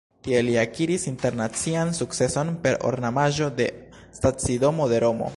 Tie 0.25 0.37
li 0.45 0.53
akiris 0.61 1.03
internacian 1.11 1.91
sukceson 1.97 2.49
per 2.63 2.79
ornamaĵo 2.91 3.51
de 3.61 3.67
stacidomo 4.21 4.89
de 4.95 5.03
Romo. 5.05 5.29